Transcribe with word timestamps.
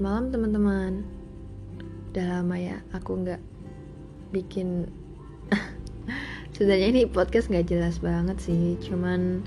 Malam 0.00 0.32
teman-teman. 0.32 1.04
Udah 2.08 2.24
lama 2.40 2.56
ya 2.56 2.80
aku 2.96 3.20
nggak 3.20 3.36
bikin 4.32 4.88
Sebenarnya 6.56 6.88
ini 6.88 7.02
podcast 7.04 7.52
nggak 7.52 7.68
jelas 7.68 8.00
banget 8.00 8.40
sih 8.40 8.80
Cuman 8.80 9.44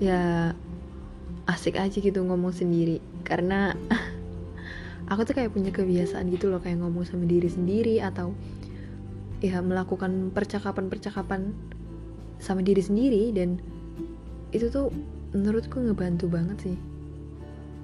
ya 0.00 0.56
asik 1.44 1.76
aja 1.76 2.00
gitu 2.00 2.24
ngomong 2.24 2.56
sendiri. 2.56 3.04
Karena 3.28 3.76
aku 5.12 5.28
tuh 5.28 5.36
kayak 5.36 5.52
punya 5.52 5.68
kebiasaan 5.68 6.32
gitu 6.32 6.48
loh 6.48 6.64
Kayak 6.64 6.88
ngomong 6.88 7.04
sama 7.04 7.28
diri 7.28 7.52
sendiri 7.52 8.00
atau 8.00 8.32
ya 9.44 9.60
melakukan 9.60 10.32
percakapan-percakapan 10.32 11.52
sama 12.40 12.64
diri 12.64 12.80
sendiri. 12.80 13.36
Dan 13.36 13.60
itu 14.48 14.72
tuh 14.72 14.88
menurutku 15.36 15.76
ngebantu 15.76 16.24
banget 16.32 16.56
sih 16.72 16.97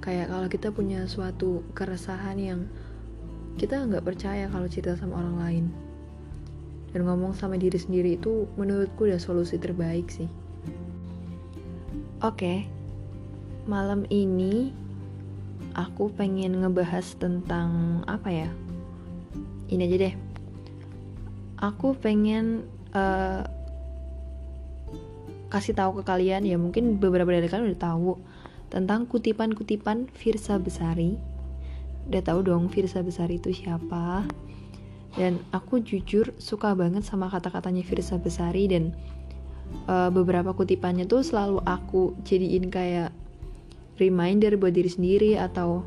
kayak 0.05 0.29
kalau 0.29 0.49
kita 0.53 0.69
punya 0.69 1.09
suatu 1.09 1.65
keresahan 1.73 2.37
yang 2.37 2.61
kita 3.57 3.89
nggak 3.89 4.05
percaya 4.05 4.53
kalau 4.53 4.69
cerita 4.69 5.01
sama 5.01 5.17
orang 5.25 5.37
lain. 5.41 5.65
Dan 6.93 7.09
ngomong 7.09 7.33
sama 7.33 7.57
diri 7.57 7.81
sendiri 7.81 8.21
itu 8.21 8.45
menurutku 8.61 9.09
udah 9.09 9.17
solusi 9.17 9.57
terbaik 9.57 10.13
sih. 10.13 10.29
Oke 12.21 12.37
okay. 12.37 12.59
malam 13.65 14.05
ini 14.13 14.77
aku 15.73 16.13
pengen 16.13 16.61
ngebahas 16.61 17.17
tentang 17.17 18.05
apa 18.05 18.29
ya? 18.29 18.51
Ini 19.73 19.89
aja 19.89 19.97
deh. 20.05 20.15
Aku 21.65 21.97
pengen 21.97 22.69
uh, 22.93 23.49
kasih 25.49 25.73
tahu 25.73 26.01
ke 26.01 26.03
kalian 26.05 26.45
ya 26.45 26.61
mungkin 26.61 27.01
beberapa 27.01 27.33
dari 27.33 27.49
kalian 27.49 27.73
udah 27.73 27.81
tahu 27.81 28.19
tentang 28.75 29.07
kutipan-kutipan 29.07 30.11
Firsa 30.11 30.59
Besari. 30.59 31.15
Udah 32.11 32.23
tahu 32.27 32.43
dong 32.43 32.67
Firsa 32.67 33.07
Besari 33.07 33.39
itu 33.39 33.55
siapa? 33.55 34.27
Dan 35.15 35.39
aku 35.55 35.79
jujur 35.79 36.35
suka 36.43 36.75
banget 36.75 37.07
sama 37.07 37.31
kata-katanya 37.31 37.87
Firsa 37.87 38.19
Besari 38.19 38.67
dan 38.67 38.91
uh, 39.87 40.11
beberapa 40.11 40.51
kutipannya 40.51 41.07
tuh 41.07 41.23
selalu 41.23 41.63
aku 41.63 42.19
jadiin 42.27 42.67
kayak 42.67 43.15
reminder 44.03 44.59
buat 44.59 44.75
diri 44.75 44.91
sendiri 44.91 45.31
atau 45.39 45.87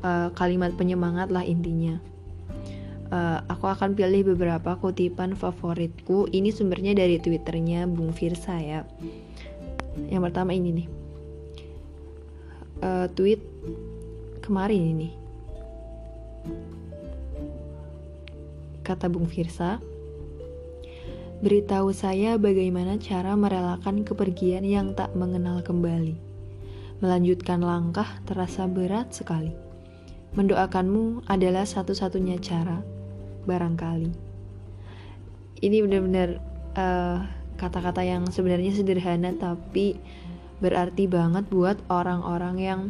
uh, 0.00 0.32
kalimat 0.32 0.72
penyemangat 0.80 1.28
lah 1.28 1.44
intinya. 1.44 2.00
Uh, 3.12 3.44
aku 3.52 3.68
akan 3.68 3.92
pilih 3.92 4.32
beberapa 4.32 4.80
kutipan 4.80 5.36
favoritku. 5.36 6.24
Ini 6.32 6.48
sumbernya 6.56 6.96
dari 6.96 7.20
twitternya 7.20 7.84
Bung 7.84 8.16
Firsa 8.16 8.56
ya. 8.64 8.88
Yang 10.08 10.32
pertama 10.32 10.56
ini 10.56 10.72
nih 10.72 11.03
uh, 12.84 13.06
tweet 13.08 13.40
kemarin 14.44 14.92
ini. 14.92 15.08
Kata 18.84 19.08
Bung 19.08 19.24
Firsa, 19.24 19.80
beritahu 21.40 21.96
saya 21.96 22.36
bagaimana 22.36 23.00
cara 23.00 23.32
merelakan 23.32 24.04
kepergian 24.04 24.68
yang 24.68 24.92
tak 24.92 25.16
mengenal 25.16 25.64
kembali. 25.64 26.20
Melanjutkan 27.00 27.64
langkah 27.64 28.20
terasa 28.28 28.68
berat 28.68 29.16
sekali. 29.16 29.56
Mendoakanmu 30.36 31.24
adalah 31.24 31.64
satu-satunya 31.64 32.36
cara, 32.44 32.84
barangkali. 33.48 34.12
Ini 35.64 35.76
benar-benar 35.80 36.28
uh, 36.76 37.24
kata-kata 37.56 38.04
yang 38.04 38.28
sebenarnya 38.28 38.76
sederhana 38.76 39.32
tapi 39.32 39.96
berarti 40.64 41.04
banget 41.04 41.44
buat 41.52 41.76
orang-orang 41.92 42.56
yang 42.56 42.80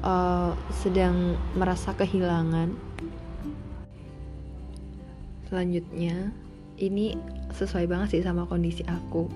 uh, 0.00 0.56
sedang 0.72 1.36
merasa 1.52 1.92
kehilangan. 1.92 2.72
Selanjutnya, 5.52 6.32
ini 6.80 7.20
sesuai 7.52 7.84
banget 7.84 8.16
sih 8.16 8.24
sama 8.24 8.48
kondisi 8.48 8.80
aku. 8.88 9.28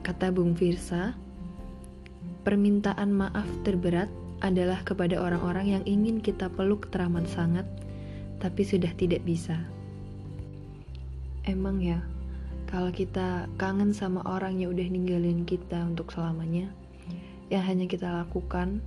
Kata 0.00 0.32
Bung 0.32 0.56
Firsa, 0.56 1.12
permintaan 2.42 3.12
maaf 3.12 3.46
terberat 3.62 4.08
adalah 4.42 4.80
kepada 4.82 5.20
orang-orang 5.20 5.78
yang 5.78 5.84
ingin 5.84 6.18
kita 6.18 6.48
peluk 6.50 6.90
teramat 6.90 7.28
sangat, 7.28 7.68
tapi 8.40 8.64
sudah 8.64 8.90
tidak 8.96 9.22
bisa. 9.22 9.60
Emang 11.46 11.78
ya, 11.78 12.02
kalau 12.72 12.88
kita 12.88 13.52
kangen 13.60 13.92
sama 13.92 14.24
orang 14.24 14.56
yang 14.56 14.72
udah 14.72 14.88
ninggalin 14.88 15.44
kita 15.44 15.84
untuk 15.84 16.08
selamanya, 16.08 16.72
yang 17.52 17.60
hanya 17.68 17.84
kita 17.84 18.08
lakukan 18.08 18.80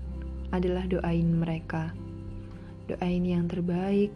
adalah 0.50 0.90
doain 0.90 1.30
mereka. 1.30 1.94
Doain 2.90 3.22
yang 3.22 3.46
terbaik, 3.46 4.10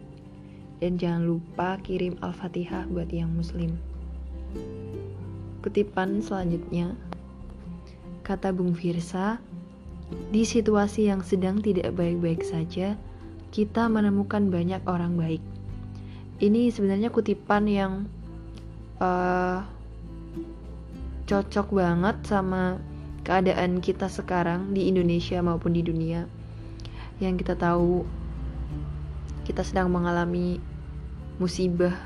dan 0.82 0.98
jangan 0.98 1.22
lupa 1.22 1.78
kirim 1.86 2.18
Al-Fatihah 2.18 2.90
buat 2.90 3.14
yang 3.14 3.30
muslim. 3.30 3.78
Kutipan 5.62 6.18
selanjutnya, 6.18 6.98
kata 8.26 8.50
Bung 8.50 8.74
Firsa, 8.74 9.38
di 10.34 10.42
situasi 10.42 11.06
yang 11.06 11.22
sedang 11.22 11.62
tidak 11.62 11.94
baik-baik 11.94 12.42
saja, 12.42 12.98
kita 13.54 13.86
menemukan 13.86 14.50
banyak 14.50 14.82
orang 14.90 15.14
baik. 15.14 15.42
Ini 16.42 16.74
sebenarnya 16.74 17.14
kutipan 17.14 17.70
yang 17.70 18.10
uh, 19.00 19.64
cocok 21.26 21.68
banget 21.74 22.16
sama 22.28 22.78
keadaan 23.24 23.80
kita 23.80 24.06
sekarang 24.06 24.72
di 24.76 24.86
Indonesia 24.86 25.40
maupun 25.40 25.74
di 25.74 25.82
dunia. 25.82 26.28
Yang 27.20 27.44
kita 27.44 27.54
tahu 27.56 28.04
kita 29.44 29.66
sedang 29.66 29.90
mengalami 29.90 30.60
musibah 31.40 31.96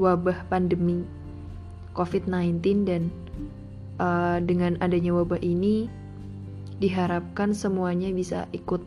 wabah 0.00 0.48
pandemi 0.50 1.06
COVID-19 1.94 2.58
dan 2.88 3.02
uh, 4.02 4.42
dengan 4.42 4.74
adanya 4.82 5.14
wabah 5.14 5.38
ini 5.38 5.86
diharapkan 6.82 7.54
semuanya 7.54 8.10
bisa 8.10 8.50
ikut 8.50 8.82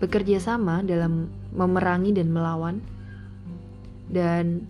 bekerja 0.00 0.40
sama 0.40 0.80
dalam 0.80 1.28
memerangi 1.52 2.16
dan 2.16 2.32
melawan. 2.32 2.80
Dan 4.06 4.64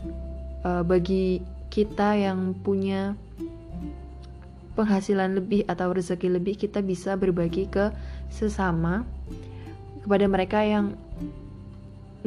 uh, 0.65 0.82
bagi 0.82 1.56
kita 1.71 2.16
yang 2.16 2.54
punya 2.54 3.15
penghasilan 4.77 5.41
lebih 5.41 5.65
atau 5.65 5.91
rezeki 5.91 6.37
lebih 6.37 6.54
kita 6.60 6.84
bisa 6.84 7.16
berbagi 7.16 7.66
ke 7.66 7.91
sesama 8.28 9.09
kepada 10.04 10.28
mereka 10.28 10.60
yang 10.62 10.94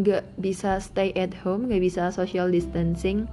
gak 0.01 0.25
bisa 0.39 0.79
stay 0.81 1.13
at 1.13 1.31
home, 1.45 1.69
gak 1.69 1.83
bisa 1.83 2.09
social 2.09 2.49
distancing, 2.49 3.29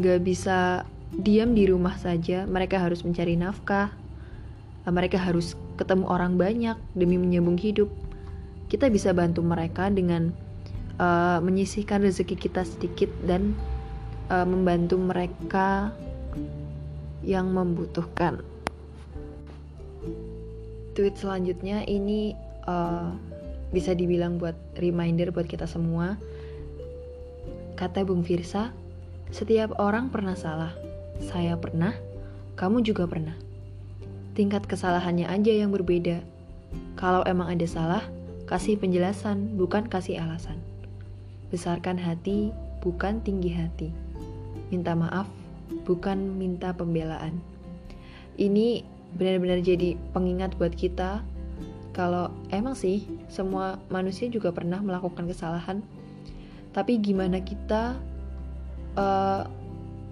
gak 0.00 0.24
bisa 0.24 0.88
diam 1.12 1.52
di 1.52 1.68
rumah 1.68 1.94
saja, 2.00 2.48
mereka 2.48 2.80
harus 2.80 3.04
mencari 3.04 3.36
nafkah, 3.36 3.92
mereka 4.88 5.20
harus 5.20 5.52
ketemu 5.76 6.08
orang 6.08 6.40
banyak 6.40 6.76
demi 6.96 7.20
menyambung 7.20 7.60
hidup. 7.60 7.92
Kita 8.68 8.88
bisa 8.92 9.12
bantu 9.16 9.40
mereka 9.44 9.88
dengan 9.88 10.32
uh, 11.00 11.40
menyisihkan 11.40 12.04
rezeki 12.04 12.36
kita 12.36 12.64
sedikit 12.64 13.08
dan 13.24 13.56
uh, 14.28 14.46
membantu 14.46 14.96
mereka 15.00 15.92
yang 17.24 17.50
membutuhkan. 17.50 18.40
Tweet 20.94 21.14
selanjutnya 21.18 21.86
ini 21.86 22.34
uh, 22.66 23.14
bisa 23.70 23.92
dibilang 23.92 24.40
buat 24.40 24.56
reminder 24.78 25.30
buat 25.30 25.46
kita 25.46 25.68
semua. 25.68 26.16
Kata 27.78 28.02
Bung 28.02 28.26
Firsa, 28.26 28.74
setiap 29.30 29.78
orang 29.78 30.10
pernah 30.10 30.34
salah. 30.34 30.74
Saya 31.22 31.54
pernah, 31.58 31.94
kamu 32.58 32.82
juga 32.82 33.06
pernah. 33.06 33.34
Tingkat 34.34 34.66
kesalahannya 34.66 35.26
aja 35.26 35.52
yang 35.54 35.70
berbeda. 35.70 36.22
Kalau 36.98 37.22
emang 37.26 37.54
ada 37.54 37.66
salah, 37.66 38.02
kasih 38.50 38.78
penjelasan, 38.78 39.54
bukan 39.54 39.86
kasih 39.86 40.18
alasan. 40.18 40.58
Besarkan 41.54 41.98
hati, 41.98 42.50
bukan 42.82 43.22
tinggi 43.22 43.54
hati 43.54 44.07
minta 44.68 44.92
maaf, 44.92 45.28
bukan 45.84 46.16
minta 46.36 46.72
pembelaan. 46.72 47.40
Ini 48.38 48.84
benar-benar 49.16 49.64
jadi 49.64 49.96
pengingat 50.12 50.54
buat 50.60 50.72
kita. 50.76 51.24
Kalau 51.96 52.30
emang 52.54 52.78
sih 52.78 53.02
semua 53.26 53.82
manusia 53.90 54.30
juga 54.30 54.54
pernah 54.54 54.78
melakukan 54.78 55.26
kesalahan, 55.26 55.82
tapi 56.70 56.94
gimana 57.02 57.42
kita 57.42 57.98
uh, 58.94 59.42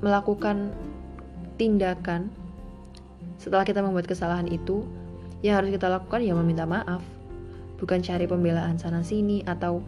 melakukan 0.03 0.75
tindakan 1.55 2.27
setelah 3.39 3.63
kita 3.63 3.87
membuat 3.87 4.11
kesalahan 4.11 4.51
itu, 4.51 4.83
yang 5.47 5.63
harus 5.63 5.71
kita 5.71 5.87
lakukan 5.87 6.27
ya 6.27 6.35
meminta 6.35 6.67
maaf, 6.67 7.07
bukan 7.79 8.03
cari 8.03 8.27
pembelaan 8.27 8.83
sana 8.83 9.07
sini 9.07 9.47
atau 9.47 9.79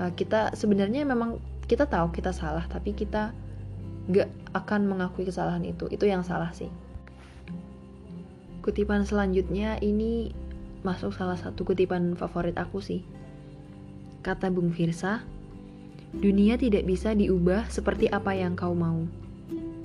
uh, 0.00 0.10
kita 0.16 0.56
sebenarnya 0.56 1.04
memang 1.04 1.36
kita 1.68 1.84
tahu 1.84 2.08
kita 2.14 2.32
salah, 2.32 2.64
tapi 2.72 2.96
kita 2.96 3.36
gak 4.08 4.28
akan 4.56 4.88
mengakui 4.88 5.28
kesalahan 5.28 5.64
itu 5.64 5.84
itu 5.92 6.08
yang 6.08 6.24
salah 6.24 6.50
sih 6.56 6.72
kutipan 8.68 9.08
selanjutnya 9.08 9.80
ini 9.80 10.28
masuk 10.84 11.16
salah 11.16 11.40
satu 11.40 11.64
kutipan 11.64 12.14
favorit 12.14 12.54
aku 12.60 12.84
sih. 12.84 13.00
Kata 14.20 14.50
Bung 14.52 14.74
Firsa, 14.74 15.24
dunia 16.12 16.60
tidak 16.60 16.84
bisa 16.84 17.14
diubah 17.14 17.66
seperti 17.70 18.12
apa 18.12 18.34
yang 18.34 18.52
kau 18.58 18.74
mau. 18.76 19.08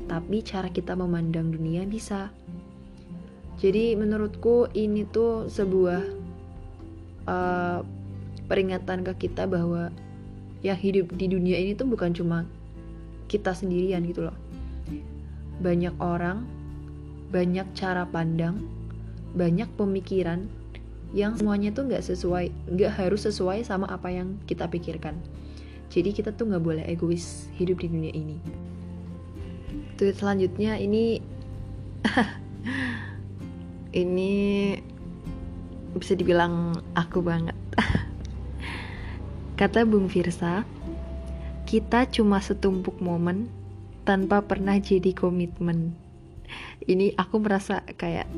Tapi 0.09 0.43
cara 0.43 0.67
kita 0.67 0.99
memandang 0.99 1.53
dunia 1.53 1.87
bisa. 1.87 2.29
Jadi 3.61 3.95
menurutku 3.95 4.67
ini 4.75 5.07
tuh 5.07 5.47
sebuah 5.47 6.01
uh, 7.29 7.79
peringatan 8.51 9.07
ke 9.07 9.29
kita 9.29 9.47
bahwa 9.47 9.93
yang 10.59 10.75
hidup 10.75 11.07
di 11.15 11.31
dunia 11.31 11.55
ini 11.55 11.71
tuh 11.71 11.87
bukan 11.87 12.11
cuma 12.11 12.43
kita 13.27 13.55
sendirian 13.55 14.03
gitu 14.07 14.27
loh. 14.29 14.37
Banyak 15.63 15.95
orang, 16.01 16.45
banyak 17.33 17.65
cara 17.73 18.05
pandang, 18.05 18.61
banyak 19.33 19.69
pemikiran 19.73 20.45
yang 21.13 21.37
semuanya 21.37 21.69
tuh 21.69 21.85
nggak 21.89 22.01
sesuai, 22.01 22.49
nggak 22.73 22.93
harus 22.97 23.29
sesuai 23.29 23.61
sama 23.65 23.85
apa 23.89 24.09
yang 24.09 24.37
kita 24.49 24.65
pikirkan. 24.65 25.17
Jadi 25.93 26.09
kita 26.09 26.33
tuh 26.33 26.49
nggak 26.49 26.63
boleh 26.65 26.83
egois 26.89 27.53
hidup 27.53 27.85
di 27.85 27.87
dunia 27.89 28.13
ini. 28.13 28.37
Tweet 29.93 30.17
selanjutnya 30.17 30.81
ini 30.81 31.21
ini 34.01 34.33
bisa 35.93 36.17
dibilang 36.17 36.73
aku 36.97 37.21
banget. 37.21 37.53
Kata 39.59 39.85
Bung 39.85 40.09
Firsa, 40.09 40.65
kita 41.73 42.05
cuma 42.05 42.37
setumpuk 42.37 43.01
momen 43.01 43.49
tanpa 44.05 44.45
pernah 44.45 44.77
jadi 44.77 45.09
komitmen. 45.09 45.97
Ini 46.85 47.17
aku 47.17 47.41
merasa 47.41 47.81
kayak 47.97 48.29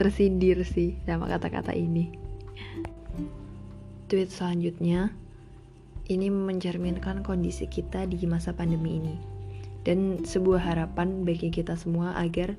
tersindir 0.00 0.64
sih 0.64 0.96
sama 1.04 1.28
kata-kata 1.28 1.76
ini. 1.76 2.08
Tweet 4.08 4.32
selanjutnya, 4.32 5.12
ini 6.08 6.32
mencerminkan 6.32 7.20
kondisi 7.20 7.68
kita 7.68 8.08
di 8.08 8.24
masa 8.24 8.56
pandemi 8.56 8.96
ini 8.96 9.20
dan 9.84 10.24
sebuah 10.24 10.72
harapan 10.72 11.28
bagi 11.28 11.52
kita 11.52 11.76
semua 11.76 12.16
agar 12.16 12.56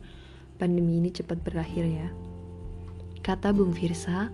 pandemi 0.61 1.01
ini 1.01 1.09
cepat 1.09 1.41
berakhir 1.41 1.89
ya. 1.89 2.07
Kata 3.25 3.49
Bung 3.49 3.73
Firsa, 3.73 4.29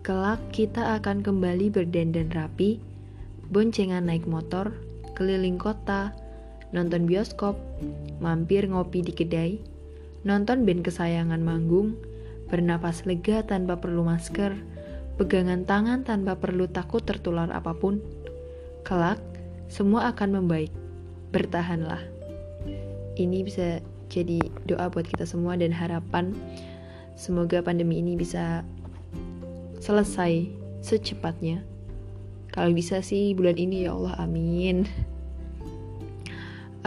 kelak 0.00 0.40
kita 0.56 0.96
akan 0.96 1.20
kembali 1.20 1.68
berdandan 1.68 2.32
rapi, 2.32 2.80
boncengan 3.52 4.08
naik 4.08 4.24
motor, 4.24 4.87
keliling 5.18 5.58
kota, 5.58 6.14
nonton 6.70 7.10
bioskop, 7.10 7.58
mampir 8.22 8.70
ngopi 8.70 9.02
di 9.02 9.10
kedai, 9.10 9.58
nonton 10.22 10.62
band 10.62 10.86
kesayangan 10.86 11.42
manggung, 11.42 11.98
bernapas 12.46 13.02
lega 13.02 13.42
tanpa 13.42 13.82
perlu 13.82 14.06
masker, 14.06 14.54
pegangan 15.18 15.66
tangan 15.66 16.06
tanpa 16.06 16.38
perlu 16.38 16.70
takut 16.70 17.02
tertular 17.02 17.50
apa 17.50 17.74
pun. 17.74 17.98
Kelak, 18.86 19.18
semua 19.66 20.14
akan 20.14 20.38
membaik. 20.38 20.70
Bertahanlah. 21.34 22.00
Ini 23.18 23.42
bisa 23.42 23.82
jadi 24.08 24.40
doa 24.64 24.88
buat 24.88 25.04
kita 25.04 25.28
semua 25.28 25.58
dan 25.58 25.74
harapan 25.74 26.32
semoga 27.18 27.60
pandemi 27.60 27.98
ini 27.98 28.14
bisa 28.14 28.62
selesai 29.82 30.46
secepatnya. 30.80 31.66
Kalau 32.54 32.72
bisa 32.72 33.02
sih 33.04 33.36
bulan 33.36 33.58
ini 33.58 33.84
ya 33.84 33.92
Allah, 33.92 34.14
amin. 34.22 34.86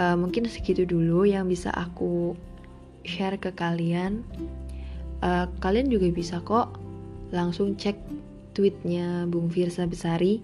Uh, 0.01 0.17
mungkin 0.17 0.49
segitu 0.49 0.89
dulu 0.89 1.29
yang 1.29 1.45
bisa 1.45 1.69
aku 1.69 2.33
share 3.05 3.37
ke 3.37 3.53
kalian. 3.53 4.25
Uh, 5.21 5.45
kalian 5.61 5.93
juga 5.93 6.09
bisa 6.09 6.41
kok 6.41 6.73
langsung 7.29 7.77
cek 7.77 8.01
tweetnya 8.57 9.29
Bung 9.29 9.53
Firsa 9.53 9.85
Besari. 9.85 10.41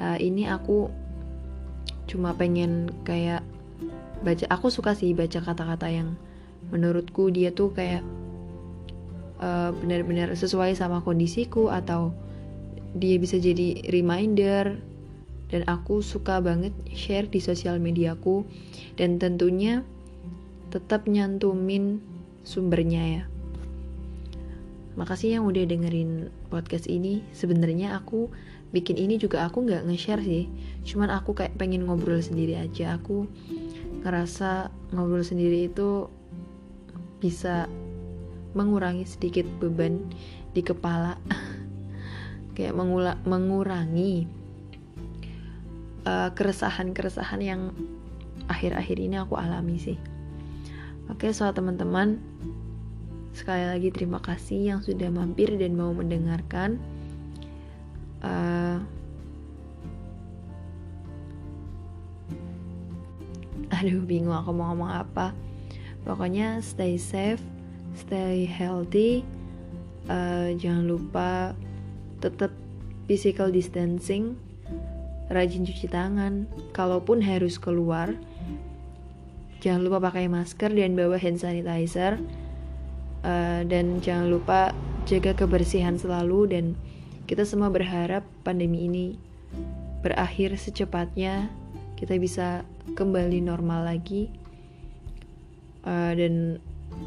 Uh, 0.00 0.16
ini 0.16 0.48
aku 0.48 0.88
cuma 2.08 2.32
pengen 2.32 2.88
kayak 3.04 3.44
baca 4.24 4.48
aku 4.48 4.72
suka 4.72 4.96
sih 4.96 5.12
baca 5.12 5.44
kata-kata 5.44 5.92
yang 5.92 6.16
menurutku 6.72 7.28
dia 7.28 7.52
tuh 7.52 7.76
kayak 7.76 8.00
uh, 9.44 9.76
benar-benar 9.84 10.32
sesuai 10.32 10.72
sama 10.72 11.04
kondisiku 11.04 11.68
atau 11.68 12.16
dia 12.96 13.20
bisa 13.20 13.36
jadi 13.36 13.84
reminder 13.92 14.80
dan 15.52 15.68
aku 15.68 16.00
suka 16.00 16.40
banget 16.40 16.72
share 16.96 17.28
di 17.28 17.38
sosial 17.38 17.76
mediaku 17.76 18.48
dan 18.96 19.20
tentunya 19.20 19.84
tetap 20.72 21.04
nyantumin 21.04 22.00
sumbernya 22.42 23.20
ya 23.20 23.24
Makasih 24.92 25.40
yang 25.40 25.48
udah 25.48 25.64
dengerin 25.64 26.28
podcast 26.52 26.84
ini. 26.84 27.24
Sebenarnya 27.32 27.96
aku 27.96 28.28
bikin 28.76 29.00
ini 29.00 29.16
juga 29.16 29.48
aku 29.48 29.64
nggak 29.64 29.88
nge-share 29.88 30.20
sih. 30.20 30.52
Cuman 30.84 31.08
aku 31.08 31.32
kayak 31.32 31.56
pengen 31.56 31.88
ngobrol 31.88 32.20
sendiri 32.20 32.60
aja. 32.60 33.00
Aku 33.00 33.24
ngerasa 34.04 34.68
ngobrol 34.92 35.24
sendiri 35.24 35.72
itu 35.72 36.12
bisa 37.24 37.72
mengurangi 38.52 39.08
sedikit 39.08 39.48
beban 39.64 40.12
di 40.52 40.60
kepala. 40.60 41.16
kayak 42.56 42.76
mengula 42.76 43.16
mengurangi 43.24 44.28
uh, 46.06 46.30
keresahan-keresahan 46.34 47.40
yang 47.42 47.74
akhir-akhir 48.46 48.96
ini 48.98 49.16
aku 49.20 49.38
alami 49.38 49.78
sih. 49.78 49.98
Oke, 51.10 51.34
soal 51.34 51.52
teman-teman, 51.52 52.22
Sekali 53.32 53.64
lagi 53.64 53.88
terima 53.88 54.20
kasih 54.20 54.76
yang 54.76 54.80
sudah 54.84 55.08
mampir 55.08 55.56
dan 55.56 55.72
mau 55.72 55.88
mendengarkan. 55.96 56.76
Uh, 58.20 58.76
aduh 63.72 64.04
bingung 64.04 64.36
aku 64.36 64.52
mau 64.52 64.76
ngomong 64.76 64.92
apa. 64.92 65.32
Pokoknya 66.04 66.60
stay 66.60 67.00
safe, 67.00 67.40
stay 67.96 68.44
healthy. 68.44 69.24
Uh, 70.12 70.52
jangan 70.60 70.84
lupa 70.84 71.56
tetap 72.20 72.52
physical 73.08 73.48
distancing, 73.48 74.36
rajin 75.32 75.64
cuci 75.64 75.88
tangan. 75.88 76.46
Kalaupun 76.76 77.24
harus 77.24 77.56
keluar, 77.56 78.12
jangan 79.64 79.80
lupa 79.82 80.12
pakai 80.12 80.28
masker 80.28 80.70
dan 80.70 80.92
bawa 80.92 81.16
hand 81.16 81.40
sanitizer. 81.40 82.20
Uh, 83.22 83.62
dan 83.70 84.02
jangan 84.02 84.34
lupa 84.34 84.74
jaga 85.06 85.32
kebersihan 85.32 85.94
selalu 85.94 86.50
dan 86.50 86.64
kita 87.30 87.46
semua 87.46 87.70
berharap 87.70 88.26
pandemi 88.42 88.90
ini 88.90 89.14
berakhir 90.02 90.58
secepatnya 90.58 91.46
kita 91.94 92.18
bisa 92.18 92.66
kembali 92.98 93.38
normal 93.38 93.86
lagi. 93.86 94.28
Uh, 95.86 96.14
dan 96.14 96.58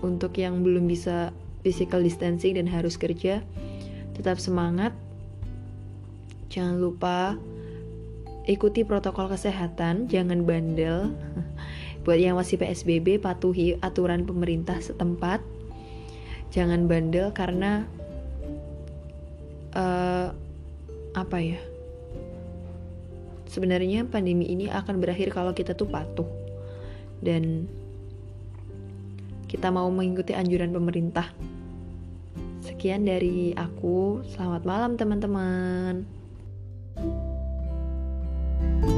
untuk 0.03 0.35
yang 0.35 0.63
belum 0.63 0.87
bisa 0.87 1.35
physical 1.63 1.99
distancing 2.03 2.55
dan 2.55 2.67
harus 2.67 2.95
kerja 2.95 3.43
tetap 4.15 4.39
semangat. 4.39 4.95
Jangan 6.47 6.79
lupa 6.79 7.35
ikuti 8.45 8.85
protokol 8.85 9.29
kesehatan 9.29 10.05
jangan 10.05 10.45
bandel. 10.45 11.13
Buat 12.05 12.21
yang 12.21 12.37
masih 12.37 12.61
PSBB 12.61 13.17
patuhi 13.17 13.81
aturan 13.81 14.29
pemerintah 14.29 14.77
setempat. 14.77 15.41
Jangan 16.53 16.85
bandel 16.85 17.33
karena 17.33 17.89
uh, 19.73 20.29
apa 21.17 21.37
ya? 21.41 21.59
Sebenarnya 23.49 24.05
pandemi 24.05 24.45
ini 24.53 24.69
akan 24.69 25.01
berakhir 25.01 25.33
kalau 25.33 25.51
kita 25.57 25.73
tuh 25.73 25.89
patuh. 25.89 26.29
Dan 27.25 27.65
kita 29.49 29.73
mau 29.73 29.89
mengikuti 29.89 30.37
anjuran 30.37 30.69
pemerintah. 30.69 31.33
Sekian 32.61 33.09
dari 33.09 33.57
aku. 33.57 34.21
Selamat 34.29 34.61
malam 34.61 34.93
teman-teman. 34.93 36.05
thank 36.95 37.11
you 37.11 37.24
thank 38.65 38.85
you 38.85 38.94